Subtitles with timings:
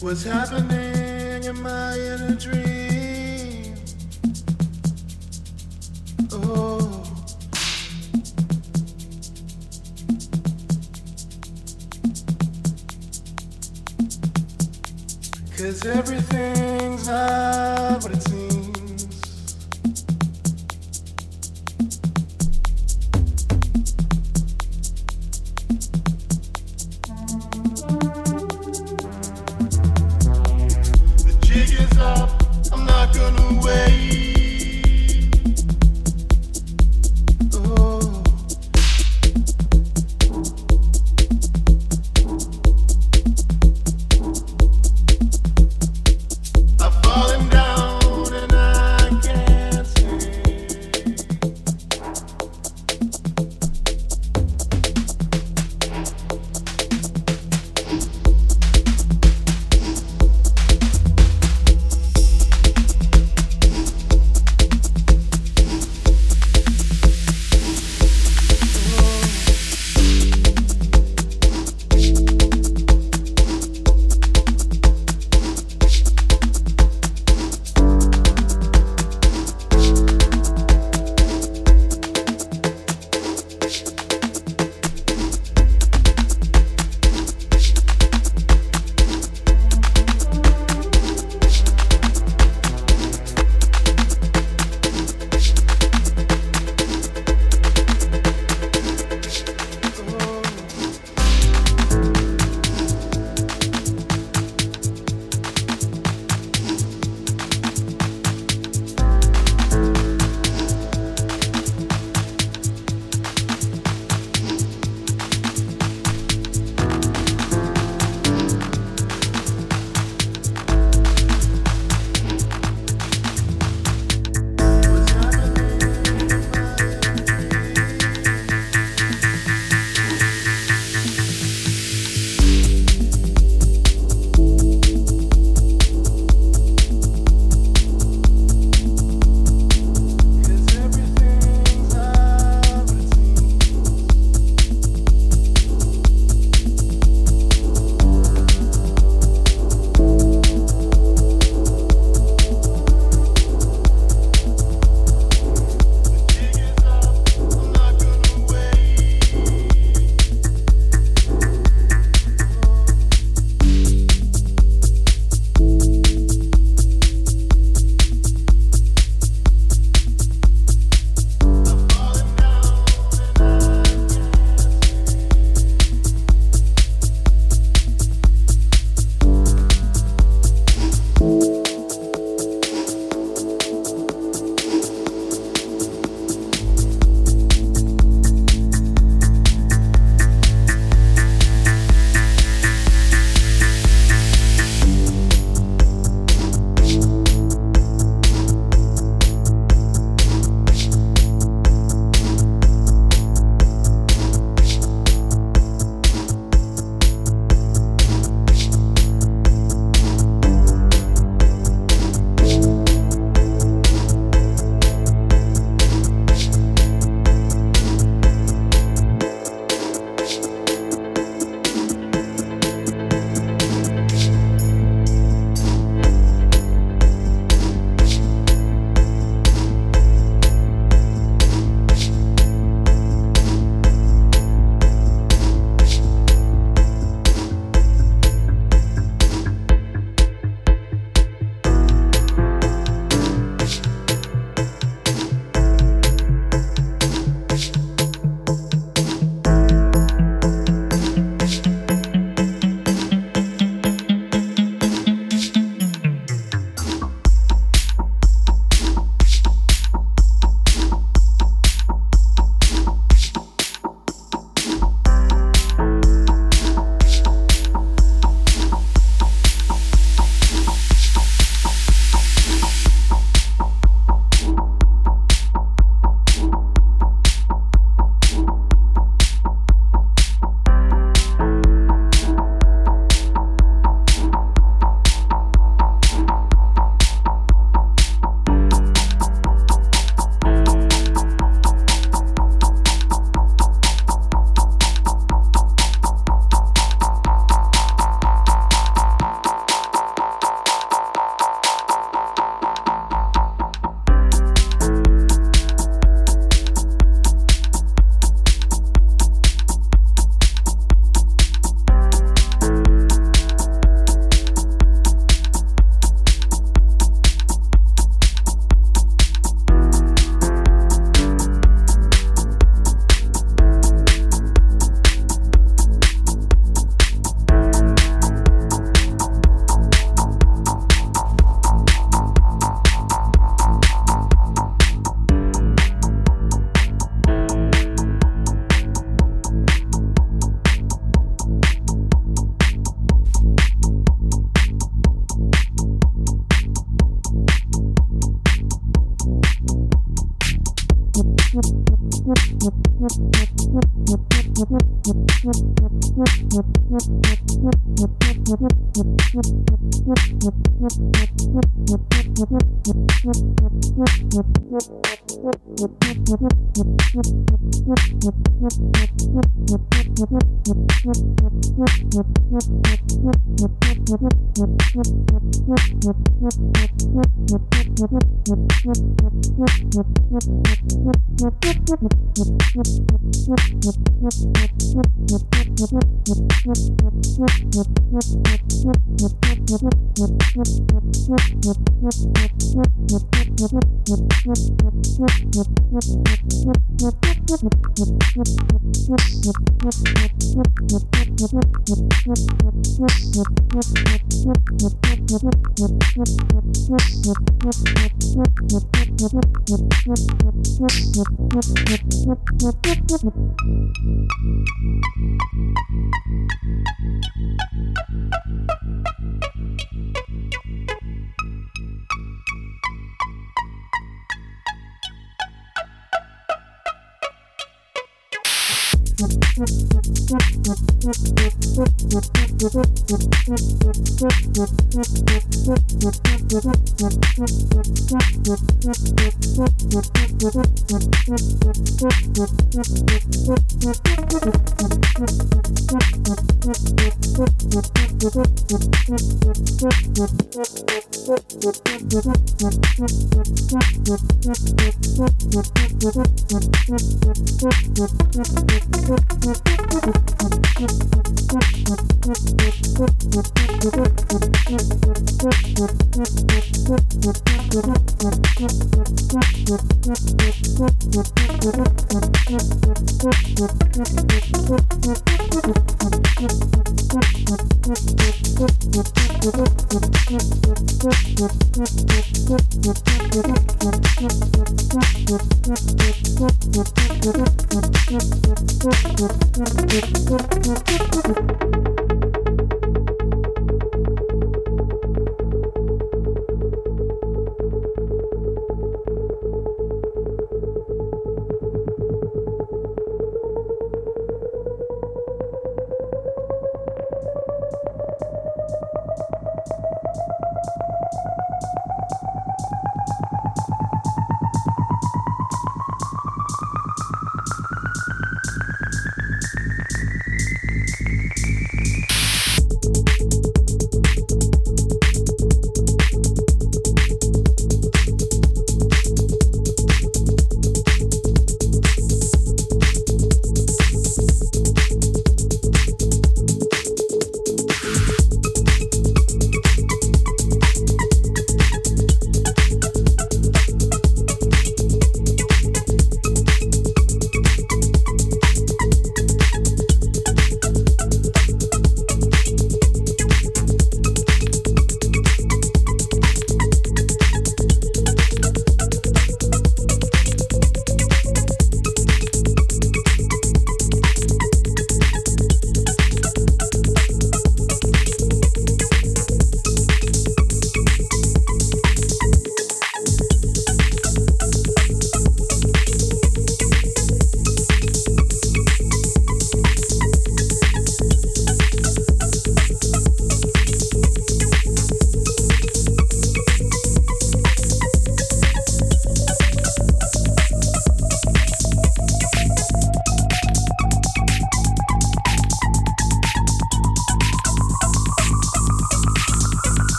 [0.00, 3.74] What's happening in my inner dream?
[6.32, 7.04] Oh.
[15.58, 16.47] Cause everything's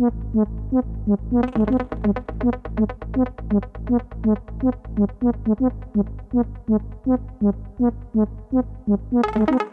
[0.00, 0.14] Thank
[9.60, 9.69] you.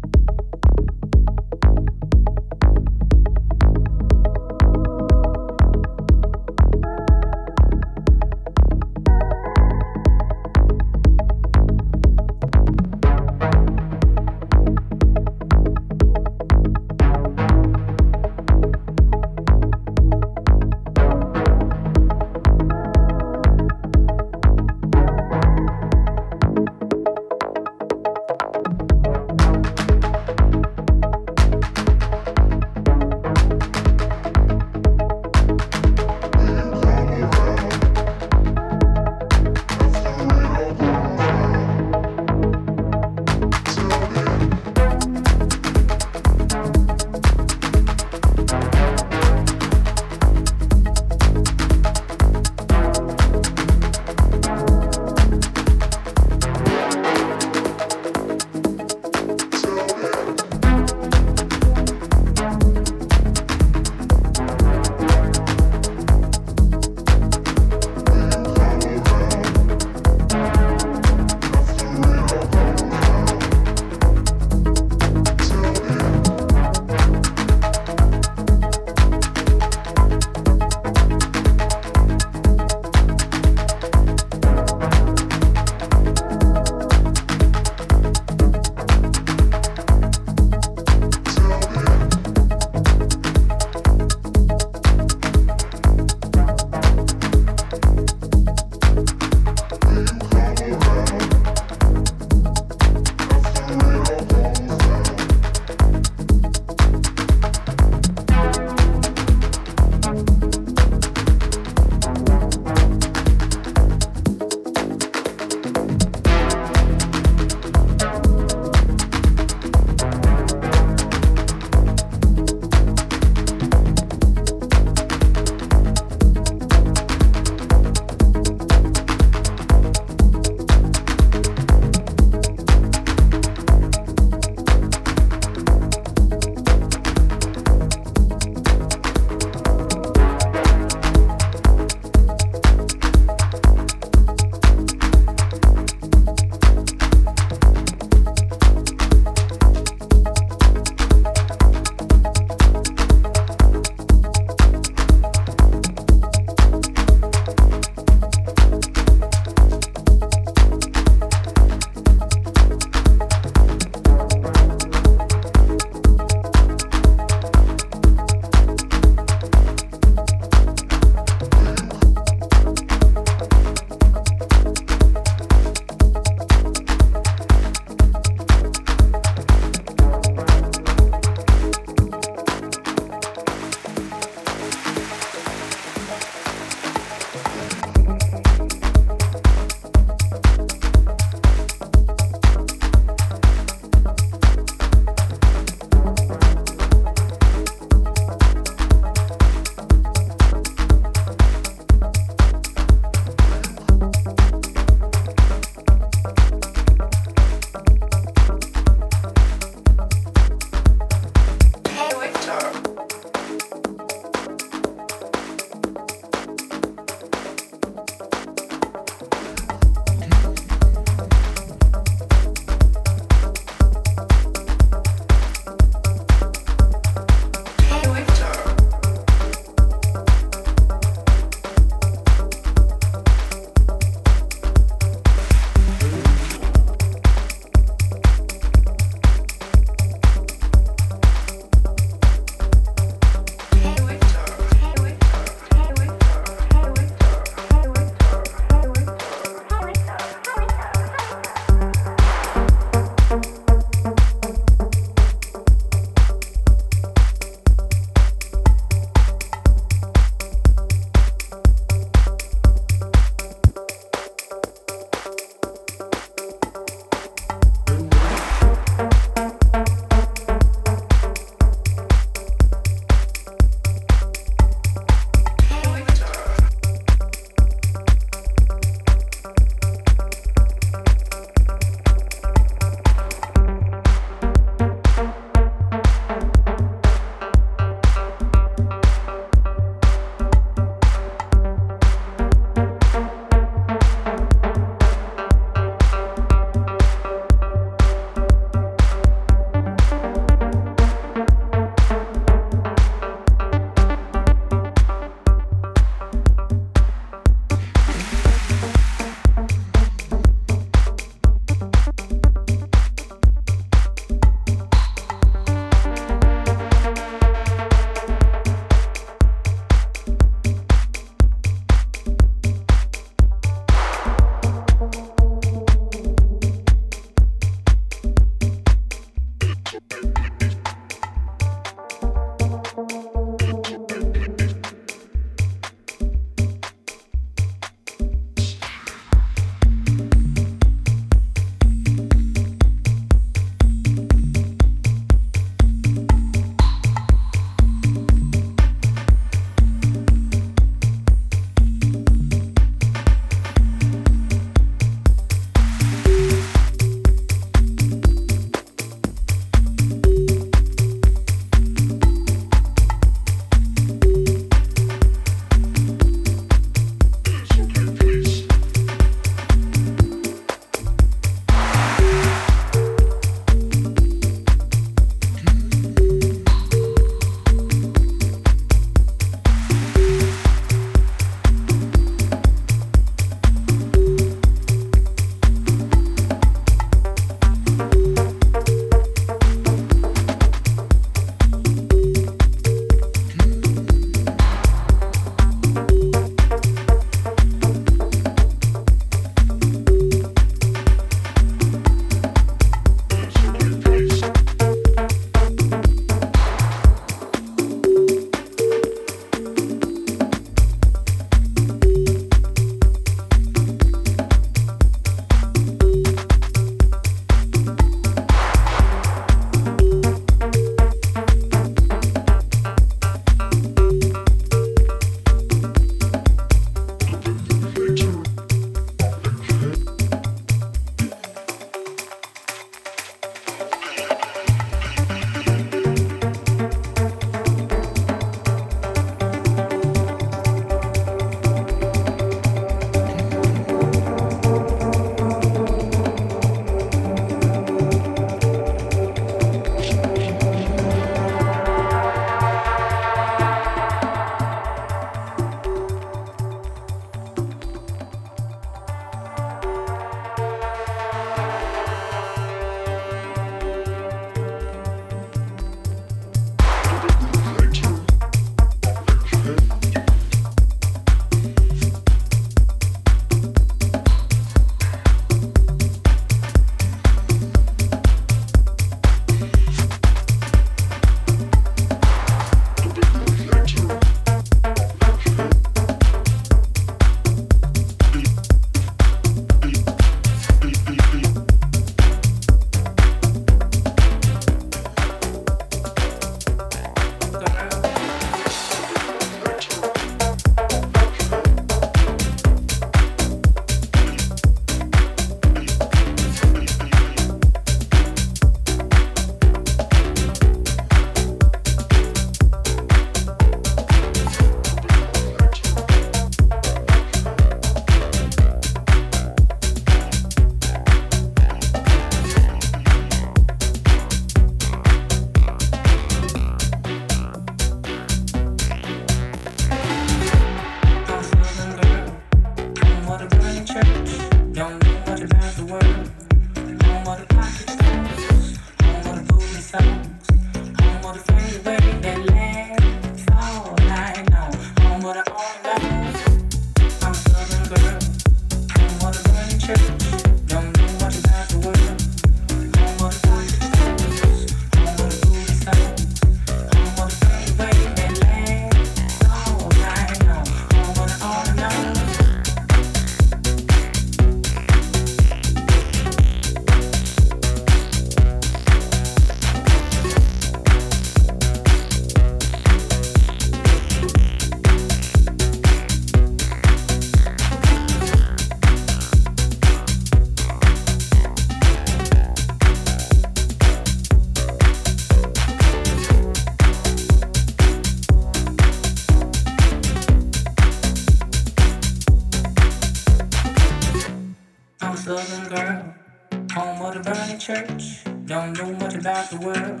[599.20, 600.00] about the world.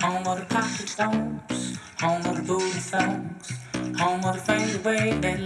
[0.00, 3.50] Home of the pocket stones, home of the booty songs,
[3.98, 5.40] home of the fadeaway that